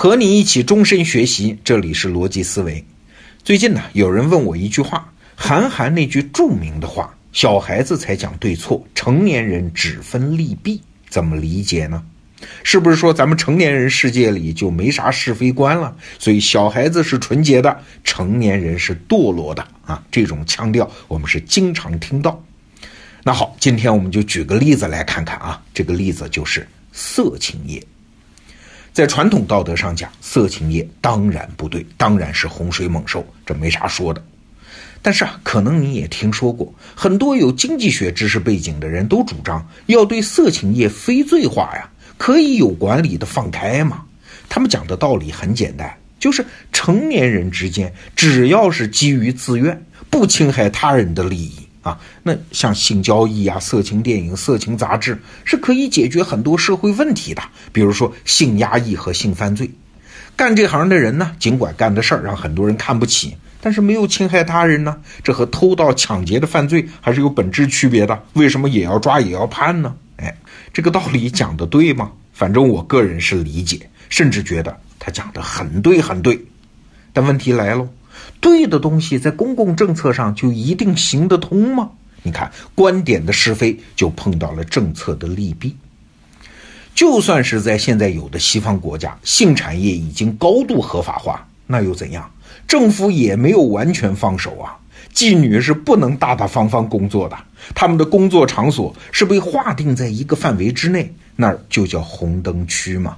[0.00, 2.84] 和你一起终身学习，这里是逻辑思维。
[3.42, 10.80] 最近呢，有人问我一句话，韩寒那句著名的话：“小孩子才讲对错，成年人只分利弊。”
[11.10, 12.00] 怎么理解呢？
[12.62, 15.96] 是不是说咱们成年人世界里就没啥是非观了？
[16.16, 20.00] 所以小孩子是纯洁的，成年人是堕落的啊？
[20.12, 22.40] 这种腔调我们是经常听到。
[23.24, 27.84] 那好，今天我们就举个例子来看看啊，这个例子就是色情业。
[28.98, 34.20] 在传统道德上讲，色情业当然不对，当然是洪水猛兽，这没啥说的。
[35.00, 44.02] 但是啊，可能你也听说过，很多有经济学知识背景的人都主张要对色情业非罪化呀，可以有管理的放开嘛。
[44.48, 51.67] 他们讲的道理很简单，就是成年人之间只要是基于自愿，不侵害他人的利益。
[51.88, 57.42] 啊，那像性交易啊、色情电影、色情杂志是可以解决很多社会问题的，
[57.72, 59.70] 比如说性压抑和性犯罪。
[60.36, 68.22] 干这行的人呢，尽管干的事儿让很多人看不起，但是没有侵害他人呢，这和偷盗、抢劫的犯罪还是有本质区别的。
[68.34, 69.94] 为什么也要抓也要判呢？
[70.16, 70.36] 哎，
[70.72, 72.12] 这个道理讲的对吗？
[72.32, 76.38] 反正我个人是理解，甚至觉得他讲的很对很对。
[77.12, 77.88] 但问题来了。
[78.40, 81.90] 对的东西在公共政策上就一定行得通吗？
[82.22, 85.76] 你看，观点的是非就碰到了政策的利弊。
[86.94, 92.28] 就算是在现在有的西方国家，性产业已经高度合法化，那又怎样？
[92.66, 94.76] 政府也没有完全放手啊。
[95.14, 97.38] 妓女是不能大大方方工作的，
[97.74, 103.16] 他们的工作场所是被划定在一个范围之内，那就叫红灯区嘛。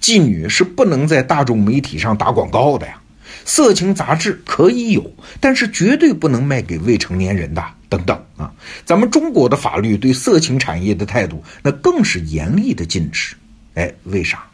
[0.00, 3.00] 妓女是不能在大众媒体上打广告的呀。
[3.46, 7.64] 色情杂志可以有，但是绝对不能卖给未成年人的。
[7.88, 8.52] 等等啊，
[8.84, 13.36] 咱们中国的法律对色情产业的态度，那更是严厉的禁止。
[13.74, 14.44] 哎，为啥？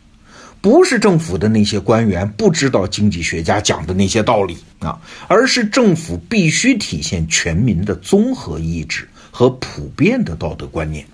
[0.60, 11.04] 不是政府的那些官员不知道经济学家讲的那些道理啊，而是政府必须体现全民的综合意志和普遍的道德观念。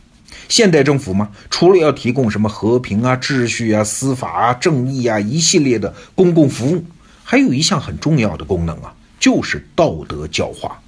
[0.48, 6.84] 现代政府嘛，除了要提供什么和平啊、秩序啊、司法啊、正义啊一系列的公共服务。
[7.30, 10.80] 还有一项很重要的功能啊，就是道德教化。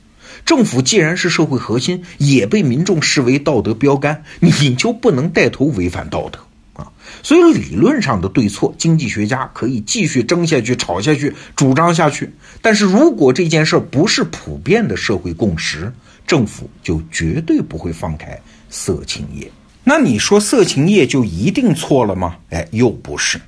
[0.47, 6.39] 政府既然是社会核心，也被民众视为道德标杆，你就不能带头违反道德
[6.83, 6.91] 啊。
[7.23, 12.33] 所以理论上的对错，经济学家可以继续争下去、吵下去、主张下去。
[12.63, 15.93] 但是如果这件事不是普遍的社会共识，
[16.27, 18.41] 政府就绝对不会放开
[18.71, 19.53] 色情业。
[19.85, 22.39] 那你说色情业就一定错了吗？
[22.49, 23.39] 哎，又不是。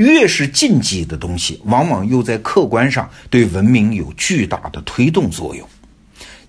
[0.00, 5.68] 越是禁忌的东西，往往又在客观上对文明有巨大的推动作用。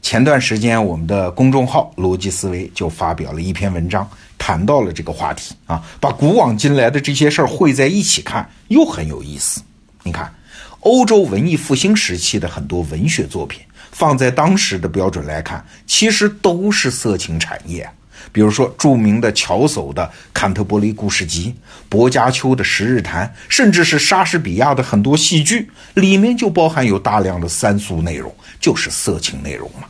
[0.01, 9.61] 前段时间，我们的公众号“逻辑思维”就发表了一篇文章，谈到了这个话题啊，把古往今来的这些事儿汇在一起看，又很有意思。
[10.01, 10.33] 你看，
[10.79, 17.85] 欧洲文艺复兴时期的很多文学作品，放在当时的标准来看，其实都是色情产业。
[18.31, 21.49] 比如说，著名的乔叟的《坎特伯雷故事集》，
[21.89, 29.87] 薄伽丘的《十日谈》，甚至是莎士比亚的很多戏剧，里面就包含有大量的三俗内容，就是色情内容嘛。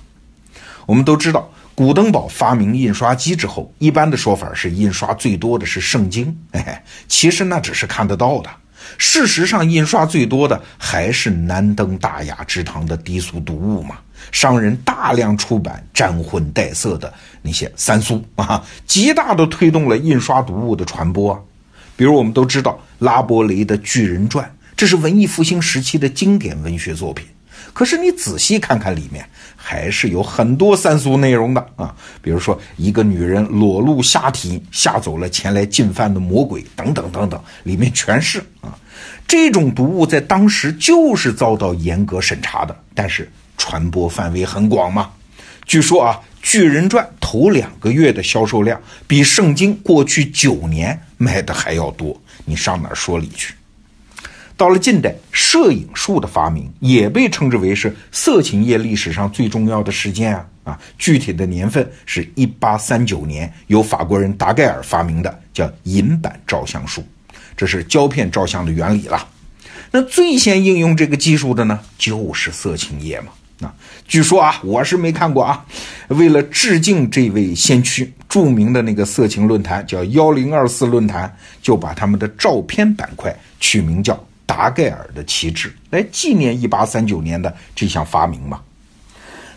[0.86, 8.50] 我们都知道，古登堡发明印刷机之后，一般的说法是印刷最多的是圣经，哎，其实那只是看得到的。
[8.98, 13.98] 事实上，印刷最多的还是难登大雅之堂的低俗读物嘛。
[14.32, 21.48] 商人大量出版沾荤带色的那些三苏啊，极大的推动了印刷读物的传播。
[21.96, 24.46] 比如我们都知道拉伯雷的《巨人传》，
[24.78, 27.26] 这是文艺复兴时期的经典文学作品。
[27.74, 29.26] 可是你仔细看看里面，
[29.56, 31.96] 还是有很多三俗内容的啊。
[32.22, 38.78] 比如说一个女人裸露下体吓走了前来进犯的魔鬼，等等等等，里面全是啊。
[39.32, 43.32] 这种读物在当时就是遭到严格审查的，但是。
[43.56, 45.12] 传播范围很广嘛？
[45.66, 53.54] 据说啊，《巨人传》头两个月的销售量比《圣经》过去九年卖的还要多，你上哪说理去？
[54.58, 60.80] 到了近代，摄影术的发明也被称之为是色情业历史上最重要的事件啊啊！
[60.98, 67.06] 具体的年份是一八三九年，由法国人达盖尔发明的，叫银版照相术，
[67.56, 69.28] 这是胶片照相的原理了。
[69.92, 73.28] 那最先应用这个技术的呢，就是色情业嘛。
[73.62, 73.72] 啊，
[74.08, 75.64] 据说啊，我是没看过啊。
[76.08, 88.60] 为了致敬这位先驱，著名的那个色情论坛叫幺零二四论坛，就把他们的照片板块取名叫“达盖尔的旗帜”，来纪念一八三九年的这项发明嘛。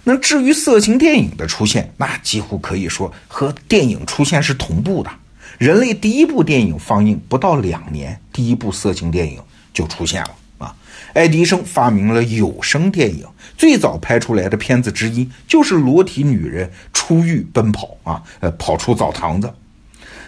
[0.02, 5.10] 那至于色情电影的出现，那几乎可以说和电影出现是同步的。
[5.56, 9.40] 人类第一部电影放映不到两年，第一部色情电影
[9.74, 10.74] 就出现了啊。
[11.12, 13.26] 爱迪生发明了有声电影，
[13.58, 19.52] 最早拍出来的片子之一就是裸体女人出狱奔跑啊，呃，跑出澡堂子。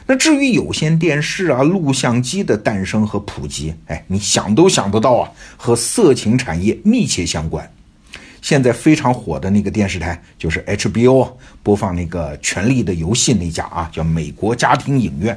[0.09, 7.69] 那至于有线电视啊、录像机的诞生和普及，哎，你想都想不到啊，和色情产业密切相关。
[8.41, 11.33] 现在非常火的那个电视台就是 HBO，
[11.65, 15.37] 播放那个《权力的游戏》那家啊，叫美国家庭影院。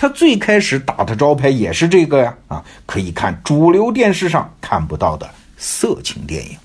[0.00, 6.56] 他最开始打的招牌也是这个呀，啊，可以看主流电视上看不到的色情电影。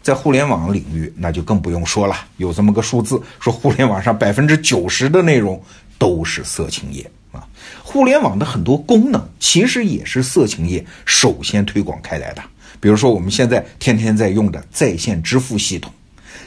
[0.00, 5.62] 在互联网领域，那就更不用说了，有这么个数字，说互联网上百分之九十的内容。
[5.96, 7.46] 都是色情业啊！
[7.82, 12.42] 互联网的很多功能其实也是色情业首先推广开来的。
[12.80, 15.90] 比如说我们现在天天在用的在线支付系统，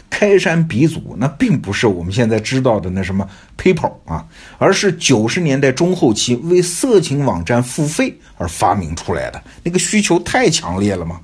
[0.10, 3.28] 开山鼻祖那并不是我们现在知道的那什么
[3.58, 4.26] paper 啊，
[4.58, 9.42] 而是九十年代中后期为色情网站付费而发明出来的。
[9.64, 11.20] 那个需求太强烈了嘛。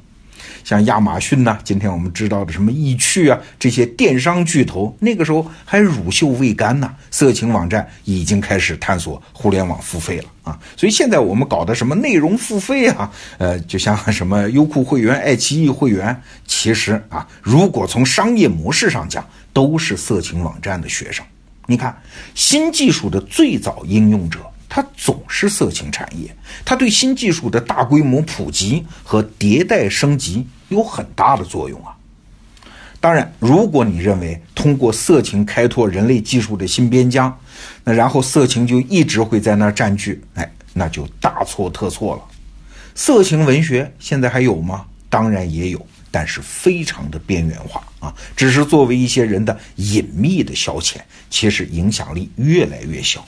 [0.63, 10.59] 像亚马逊呐，今天我们知道的什么易趣啊，这些电商巨头，那个时候还乳臭未干呢，色情网站已经开始探索互联网付费了啊。
[10.77, 21.25] 所以现在我们搞的什么内容付费啊，呃，就像什么优酷会员、爱奇艺会员，其实啊，如果从商业模式上讲，都是色情网站的学生。
[21.65, 21.95] 你看，
[22.35, 24.39] 新技术的最早应用者。
[24.75, 26.35] 它总是色情产业，
[26.65, 31.95] 它对新技术的大规模普及和迭代升级有很大的作用啊。
[32.99, 37.37] 当然，如果你认为通过色情开拓人类技术的新边疆，
[37.83, 42.23] 那然后色情就一直会在那儿占据，哎，那就大错特错了。
[42.95, 44.87] 色情文学现在还有吗？
[45.07, 50.95] 当然也有，但是非常的边缘化啊，只是作为一些人的隐秘的消遣，
[51.29, 53.23] 其实影响力越来越小。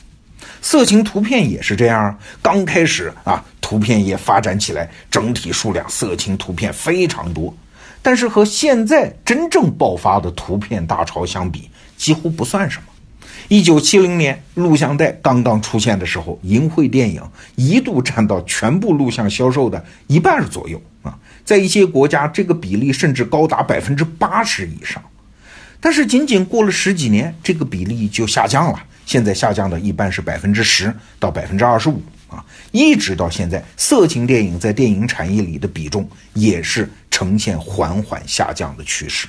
[0.65, 7.55] 色情图片也是这样，刚开始啊，图片业发展起来，整体数量色情图片非常多，
[8.01, 12.83] 但是和现在真正爆发的图片大潮相比，几乎不算什么。
[13.47, 17.21] 一九七零年录像带刚刚出现的时候，淫秽电影
[17.53, 21.15] 一度占到全部录像销售的一半左右啊，
[21.45, 24.99] 在一些国家，这个比例甚至高达百分之八十以上。
[25.79, 28.83] 但是仅仅过了十几年，这个比例就下降了。
[29.05, 39.27] 现在下降的一般是百分之十到百分之二十五啊，一直到现在，色情电影在电影产业里的比重也是呈现缓缓下降的趋势。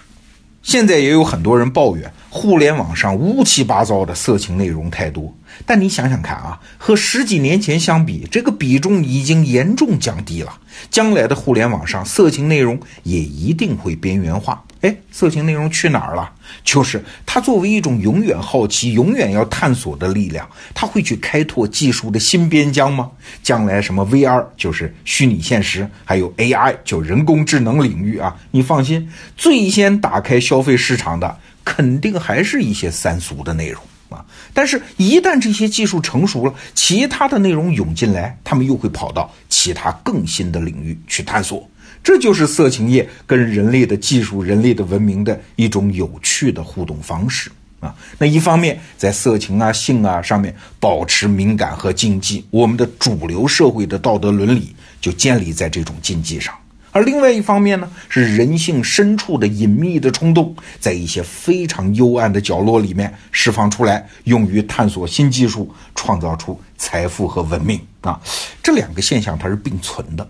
[0.62, 5.32] 现在也有很多人抱怨互联网上乌七八糟的色情内容太多，
[5.64, 10.58] 但你想想看啊，和十几年前相比，这个比重已经严重降低了。
[10.90, 14.60] 将来的互联网上色情内容也一定会边缘化。
[14.86, 16.30] 哎，色情内容去哪儿了？
[16.62, 23.10] 就是它作为一种永远好奇、永远要探索的力量，它会去开拓技术的新边疆吗？
[23.42, 34.24] 将来什么 VR 就是虚拟现实，还有 AI 就人工智能领域啊，你放心，最先打开消费市场的肯定还是一些三俗的内容啊。
[34.54, 41.68] 但是，一旦这些技术成熟了，其他的内容涌进来，他们又会跑到其他更新的领域去探索。
[42.06, 47.50] 这就是色情业跟人类的技术、人类的文明的一种有趣的互动方式
[47.80, 47.92] 啊。
[48.16, 56.54] 那一方面在色情啊、性啊上面保持敏感和禁忌，我们的主流社会的道德伦理就建立在这种禁忌上；
[56.92, 68.20] 而另外一方面呢，是人性深处的隐秘的冲动，在一些非常幽暗的角落里面释放出来，用于探索新技术，创造出财富和文明啊。
[68.62, 70.24] 这两个现象它是并存的。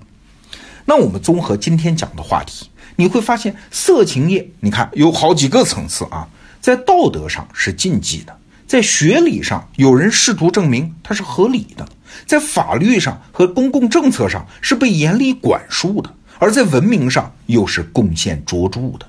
[0.88, 6.28] 那我们综合今天讲的话题，你会发现色情业，你看有好几个层次啊，
[6.60, 8.38] 在道德上是禁忌的，
[8.68, 11.86] 在学理上有人试图证明它是合理的，
[12.24, 19.06] 在法律上和公共政策上是被严厉管束的，而在文明上又是贡献卓著的。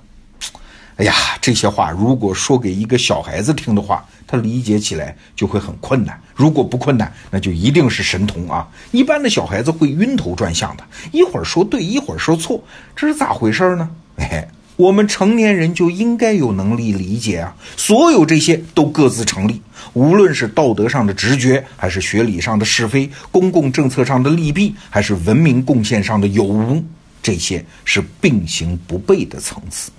[0.97, 6.19] 哎呀，这些话如果说给一个小孩子听的话，他理解起来就会很困难。
[6.33, 8.67] 如果不困难，那就一定是神童啊！
[8.91, 12.63] 一般的小孩子会晕头转向的，一会儿说对，一会儿说错，
[12.95, 13.87] 这是咋回事呢？
[14.17, 17.55] 哎，我们成年人就应该有能力理解啊！
[17.75, 19.61] 所有这些都各自成立，
[19.93, 26.83] 无论是道德上的直觉，还是学理上的是非，公共政策上的利弊，还是文明贡献上的有无，
[27.21, 29.91] 这些是并行不悖的层次。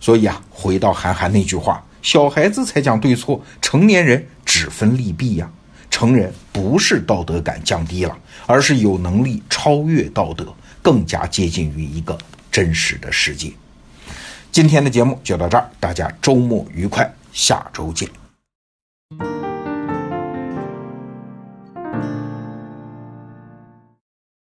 [0.00, 5.48] 所以啊，回到韩寒那句话：“小孩子才讲对错，成年人只分利弊呀。”
[5.90, 8.16] 成人不是道德感降低了，
[8.46, 10.46] 而是有能力超越道德，
[10.80, 12.16] 更加接近于一个
[12.50, 13.52] 真实的世界。
[14.52, 18.19] 今天的节目就到这儿，大家周末愉快，下周见。